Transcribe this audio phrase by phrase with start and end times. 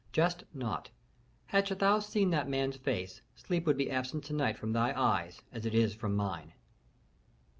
[0.11, 0.89] "Jest not.
[1.45, 5.43] Hadst thou seen that man's face, sleep would be absent to night from thy eyes
[5.51, 6.53] as it is from mine."